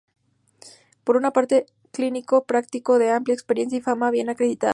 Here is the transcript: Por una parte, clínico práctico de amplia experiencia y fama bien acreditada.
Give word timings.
Por 1.03 1.15
una 1.15 1.29
parte, 1.29 1.67
clínico 1.91 2.45
práctico 2.45 2.97
de 2.97 3.11
amplia 3.11 3.35
experiencia 3.35 3.77
y 3.77 3.81
fama 3.83 4.09
bien 4.09 4.29
acreditada. 4.29 4.69